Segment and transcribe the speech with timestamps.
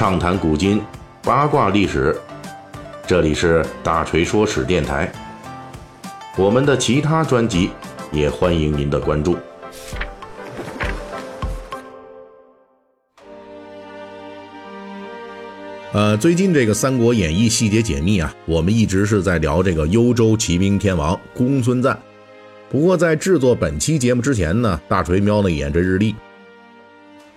[0.00, 0.80] 畅谈古今，
[1.22, 2.18] 八卦历史。
[3.06, 5.12] 这里是大锤说史电台。
[6.38, 7.68] 我们的其他专辑
[8.10, 9.36] 也欢迎您的关注。
[15.92, 21.94] 呃，最近这个《三国演义》细节解密啊，我们一直是在聊这个幽州骑兵天王公孙瓒。
[22.70, 26.16] 不过在制作本期节目之前呢，大锤瞄了一眼这日历，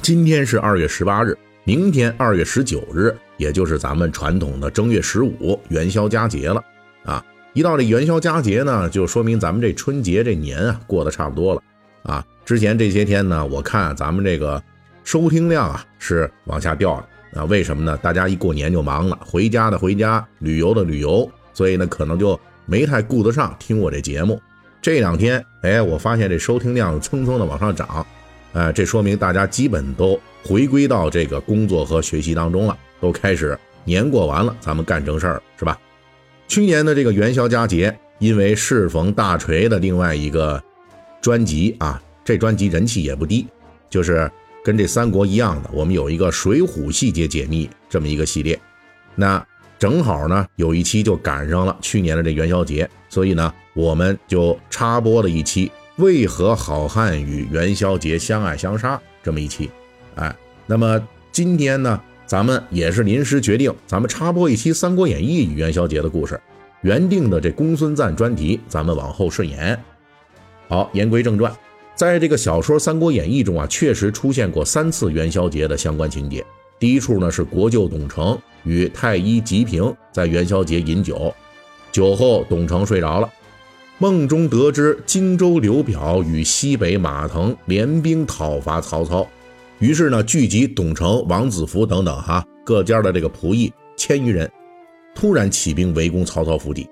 [0.00, 1.36] 今天是二月十八日。
[1.66, 6.62] 明天二月十九日，也就是咱们传统的正月十五元宵佳节了
[7.04, 7.20] 啊！
[7.54, 11.62] 一到这元宵佳节呢，就说明咱们这春节这年啊过得差不多了
[12.04, 12.24] 啊。
[12.44, 14.62] 之前这些天呢，我看咱们这个
[15.02, 17.44] 收听量啊是往下掉了啊。
[17.46, 17.98] 为什么呢？
[18.00, 24.40] 大家一过年就忙了，回家的回家，旅游的旅游，所以呢可能就没太顾得上听我这节目。
[24.80, 28.06] 这两天，哎，我发现这收听量蹭蹭的往上涨。
[28.56, 35.78] 哎，这说明大家基本都回归到这个工作和学习当中了，都开始年过完了，咱们干正事儿是吧？
[36.48, 40.62] 去年的这个元宵佳节，因为适逢大锤的另外一个
[41.20, 43.46] 专辑啊，这专辑人气也不低，
[43.90, 44.30] 就是
[44.64, 48.58] 跟这三国一样的，我们有一个水浒细节解密这么一个系列，
[49.14, 49.46] 那
[49.78, 55.70] 正好呢有一期就赶上了去年的这元宵节，所以呢我们就插播了一期。
[55.96, 59.00] 为何好汉与元宵节相爱相杀？
[59.22, 59.70] 这么一期，
[60.16, 61.02] 哎，那么
[61.32, 66.38] 今天呢，咱们也是临时决定，咱们插播一期《三国演义》与元宵节的故事。
[66.82, 69.78] 原定的这公孙瓒专题，咱们往后顺延。
[70.68, 71.50] 好，言归正传，
[71.94, 76.44] 在这个小说《三国演义》中啊，确实出现过三次元宵节的相关情节。
[76.78, 81.34] 第一处呢，是国舅董承与太医吉平在元宵节饮酒，
[81.90, 83.28] 酒后董承睡着了。
[83.98, 89.26] 梦中得知荆州刘表与西北马腾联兵讨伐曹操，
[89.78, 94.50] 于是呢聚集董承、王子服等等哈各家的这个仆役千余人，
[95.14, 96.86] 突然起兵围攻曹操府邸。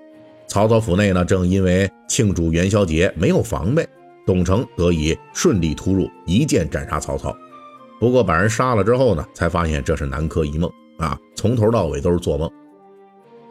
[0.47, 3.87] 曹操府内呢正因为庆祝元宵节没有防备，
[4.25, 7.31] 董承得以顺利突入，一剑斩杀曹操。
[7.99, 10.67] 不过把人杀了之后呢，才发现这是南柯一梦
[10.97, 12.49] 啊，从头到尾都是做梦。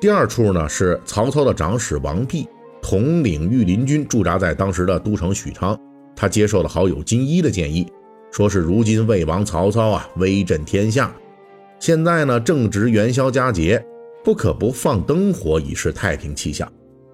[0.01, 2.49] 第二处呢是曹操的长史王弼。
[2.85, 5.75] 统领御林军驻扎在当时的都城许昌，
[6.15, 7.91] 他接受了好友金一的建议，
[8.31, 11.11] 说是如今魏王曹操啊威震天下，
[11.81, 13.83] 现在呢正值元宵佳节，
[14.23, 16.71] 不可不放灯火以示太平气象。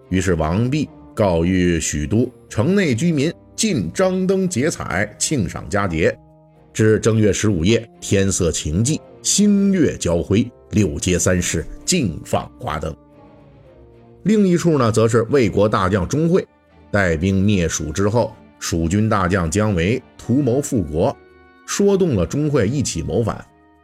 [0.09, 6.13] 于是王弼告谕许都城内居民尽张灯结彩，庆赏佳节。
[6.75, 12.93] 至正月十五夜，天色晴霁，星月交辉，六街三市尽放花灯。
[14.25, 16.47] 另一处呢，则是魏国大将钟会
[16.91, 21.17] 带兵灭蜀之后，蜀军大将姜维图谋复国，
[21.67, 23.43] 说动了钟会一起谋反。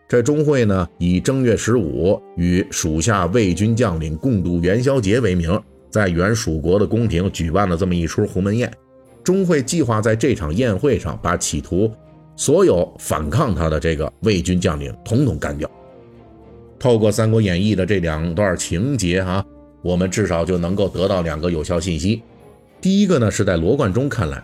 [0.08, 5.58] 这钟会呢，以正月十五与属下魏军将领共度元宵节为名，
[5.90, 8.72] 在原蜀国的宫廷举办了这么一出鸿门宴。
[9.24, 11.90] 钟会计划在这场宴会上，把企图
[12.36, 15.68] 所有反抗他的这个魏军将领统统干掉。
[16.78, 19.44] 透过《三国演义》的这两段情节，哈。
[19.86, 22.20] 我们至少就能够得到两个有效信息。
[22.80, 24.42] 第一个呢，是在罗贯中看来，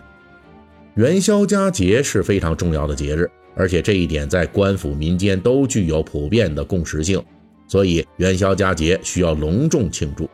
[0.95, 7.21] 元宵佳节是非常重要的节日，而且这一点在官府民间都具有普遍的共识性，
[7.67, 10.31] 所以元宵佳节需要隆重庆祝。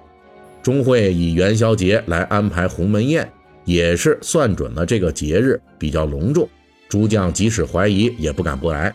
[0.63, 3.27] 钟会以元宵节来安排鸿门宴，
[3.65, 6.47] 也是算准了这个节日比较隆重，
[6.87, 8.95] 诸将即使怀疑也不敢不来。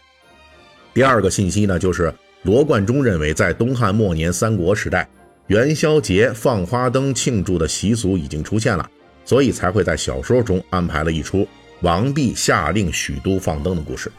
[0.94, 2.13] 第二个信息呢，就是
[2.44, 5.09] 罗贯中认为，在东汉末年三国时代。
[5.48, 8.90] 元宵节放花灯庆祝的习俗已经出现了，
[9.26, 11.46] 所以才会在小说中安排了一出
[11.81, 14.09] 王弼下令许都放灯的故事。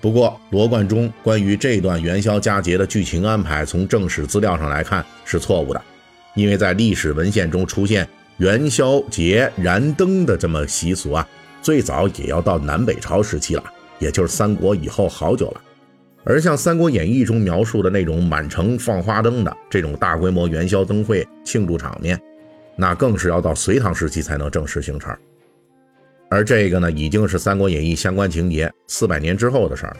[0.00, 5.80] 不过，罗贯中关于这段元宵佳节的剧情安排，从正史资料上来看是错误的，
[6.34, 11.28] 因为在历史文献中出现元宵节燃灯的这么习俗啊，
[11.62, 13.62] 最早也要到南北朝时期了，
[14.00, 15.60] 也就是三国以后好久了。
[16.22, 22.20] 而像《三国演义》中描述的那种满城放花灯的这种大规模元宵灯会庆祝场面，
[22.76, 25.16] 那更是要到隋唐时期才能正式形成。
[26.28, 29.96] 而这个呢，已经是《三国演义》相关情节四百年之后的事儿。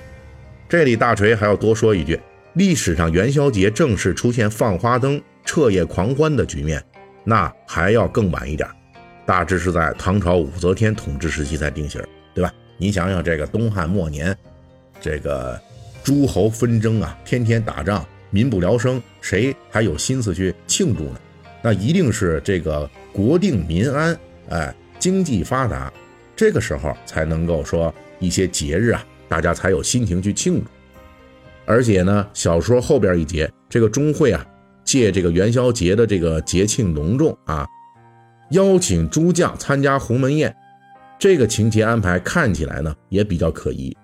[0.69, 2.21] 这里大锤还要多说一句：
[2.53, 6.85] 历史上元宵节正式出现放花灯、彻夜狂欢的局面，
[7.25, 8.69] 那还要更晚一点，
[9.25, 12.01] 大致是在唐朝武则天统治时期才定型，
[12.35, 12.53] 对吧？
[12.77, 14.37] 你想想，这个东汉末年，
[15.01, 15.59] 这个。
[16.11, 21.21] 诸侯纷争啊，天天打仗，民不聊生，谁还有心思去庆祝呢？
[21.63, 24.19] 那一定是这个国定民安，
[24.49, 25.93] 哎，经济发达，
[26.35, 30.65] 这个时候才能够说一些节日啊，大家才有心情去庆祝。
[31.65, 34.45] 而且呢，小说后边一节，这个钟会啊，
[34.83, 37.65] 借这个元宵节的这个节庆隆重啊，
[38.51, 40.53] 邀请诸将参加鸿门宴，
[41.21, 43.97] 这个情节安排看起来呢也比较可疑，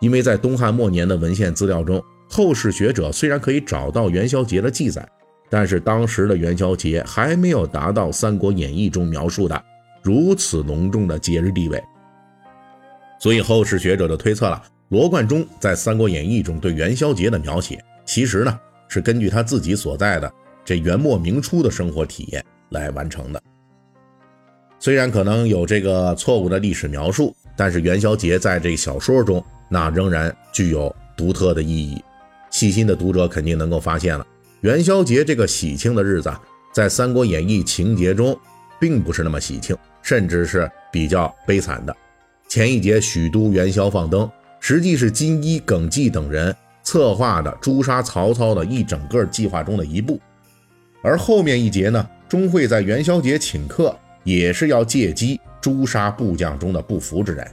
[0.00, 5.06] 因为在东汉末年的文献资料中，后世学者虽然可以找到元宵节的记载，
[5.48, 9.62] 但是当时的元宵节还没有达到《三国演义》中描述的
[10.02, 11.82] 如此隆重的节日地位，
[13.18, 14.62] 所以后世学者就推测了。
[14.88, 18.58] 罗贯中在《三国演义》中对元宵节的描写，其实呢
[18.88, 20.32] 是根据他自己所在的
[20.64, 23.40] 这元末明初的生活体验来完成的。
[24.80, 32.02] 虽然可能有这个错误的历史描述，但是元宵节在这小说中那仍然具有独特的意义。
[32.48, 34.26] 细心的读者肯定能够发现了，
[34.62, 36.32] 元宵节这个喜庆的日子，
[36.72, 38.34] 在《三国演义》情节中
[38.80, 41.94] 并不是那么喜庆，甚至是比较悲惨的。
[42.48, 44.26] 前一节许都元宵放灯。
[44.62, 50.18] 实际是金一、耿纪等人策划的诛杀曹操的一整个计划中的一步，
[51.02, 57.46] 而后面一节呢，钟会在元宵节请客，也是要借机诛杀部将中的不服之人。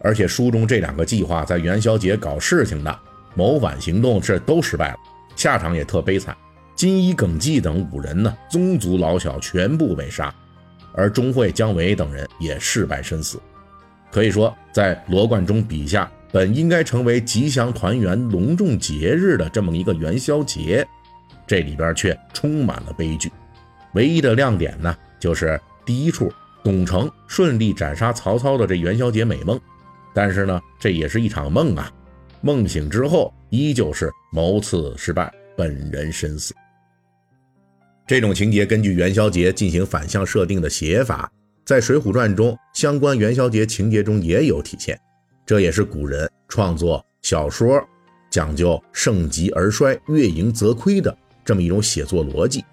[0.00, 2.98] 而且书中这两个计划在元宵节搞事情的
[3.34, 4.96] 谋反行动是都失败了，
[5.34, 6.36] 下场也特悲惨。
[6.74, 10.34] 金一、耿纪等五人呢，宗族老小全部被杀，
[10.92, 13.40] 而钟会、姜维等人也事败身死。
[14.12, 16.10] 可以说，在罗贯中笔下。
[16.32, 20.86] 本应该成为吉祥团圆、隆重节日的这么一个元宵节，
[21.46, 23.32] 这里边却充满了悲剧。
[23.94, 26.30] 唯一的亮点呢，就是第一处
[26.66, 29.56] 董承顺利斩杀曹操的这元宵节美梦。
[30.12, 31.88] 但是呢，这也是一场梦啊！
[32.40, 36.52] 梦醒之后，依旧是谋刺失败，本人身死。
[38.04, 41.30] 这种情节根据元宵节进行反向设定的写法，
[41.64, 44.98] 在《水浒传》中相关元宵节情节中也有体现。
[45.44, 47.80] 这也是古人创作小说
[48.28, 52.64] 讲究盛极而衰、月盈则亏的这么一种写作逻辑。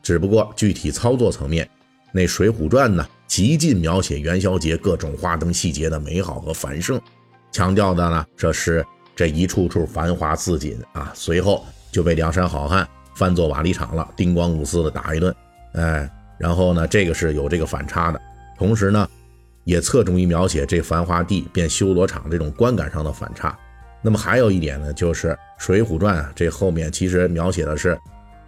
[0.00, 1.68] 只不过具体操作层面，
[2.12, 7.00] 那《水浒传》呢，极尽描写元宵节各种花灯细节的美好和繁盛，
[7.50, 8.84] 强调的呢，这是
[9.16, 11.10] 这一处处繁华似锦啊。
[11.14, 15.34] 随后就被梁山好汉翻作瓦砾场了，叮咣五四的打一顿，
[15.72, 18.20] 哎，然后呢，这个是有这个反差的，
[18.58, 19.08] 同时呢。
[19.64, 23.56] 也侧重于描写这繁华地变修罗场这种观感上的反差。
[24.02, 27.96] 那么还有一点呢，就是《水浒传》啊，这后面其实描写的是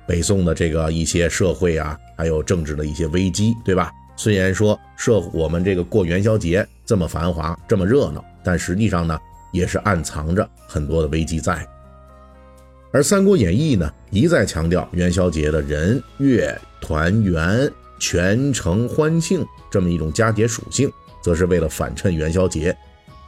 [0.06, 3.90] 北宋的这个一些社会啊，还有政治的一些危机，对吧？
[4.16, 9.18] 虽然说社我们这个过元宵节这么繁华这么热闹，但实际上呢，
[9.52, 11.66] 也是暗藏着很多的危机在。
[12.92, 20.90] 而《三国演义》呢，一再强调元宵节的人月团圆、全城欢庆这么一种佳节属性。
[21.24, 22.76] 则是为了反衬元宵节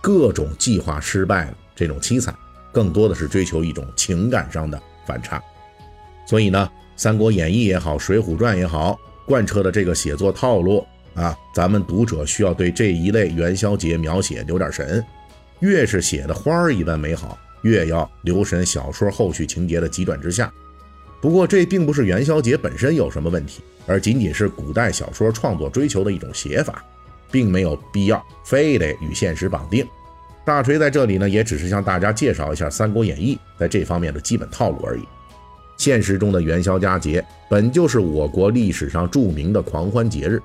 [0.02, 2.36] 各种计划失败的这种凄惨，
[2.70, 5.42] 更多的是追求一种情感上的反差。
[6.26, 10.84] 所以呢，《三国演义》也好，《水浒传》也好，贯彻的这个写作套路
[11.14, 15.02] 啊，咱们读者需要对这一类元宵节描写留点神。
[15.60, 20.52] 越是写的花儿一般美好，越要留神小说后续情节的急转直下。
[21.20, 26.84] 不过，这并不是元宵节本身有什么问题，而仅仅是古代小说创作追求的一种写法。
[27.28, 29.84] 并没有必要非得与现实绑定。
[30.44, 35.02] 大锤在这里呢，也只是向大家介绍一下《三国演义》在这方面的基本套路而已。
[35.76, 40.42] 现实中的元宵佳节本就是我国历史上著名的狂欢节日，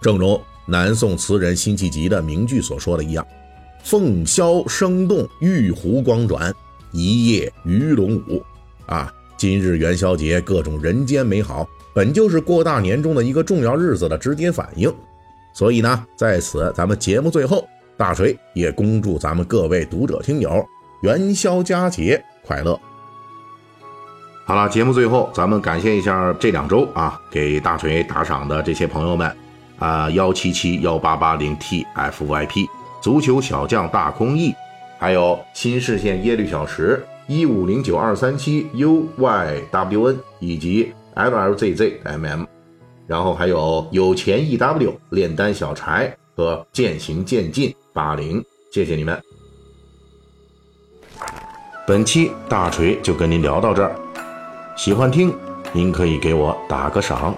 [0.00, 3.26] 正如南宋词人辛弃疾的名句所说的一样
[3.84, 6.52] ：“凤箫声动，玉壶光转，
[6.92, 8.42] 一夜鱼龙舞。”
[8.86, 14.92] 啊，今日元宵节各种人间美好，本就是过大年中的一个重要日子的直接反应。
[15.54, 17.66] 所以呢，在此咱们节目最后，
[17.96, 20.64] 大锤也恭祝咱们各位读者听友
[21.00, 22.78] 元宵佳节快乐。
[24.48, 29.36] 好了，节目最后咱们感谢一下这两周啊给大锤打赏的这些朋友们
[29.80, 32.64] 啊幺七七幺八八零 tfyp
[33.02, 34.54] 足球小将大空翼，
[35.00, 42.46] 还有新视线耶律小石一五零九二三七 uywn 以及 llzzmm。
[43.08, 49.20] 然后还有有钱 ew 炼丹小柴和渐行渐进八零，谢谢你们。
[51.84, 53.94] 本期大锤就跟您聊到这儿，
[54.76, 55.34] 喜欢听
[55.72, 57.34] 您可以给我打个赏。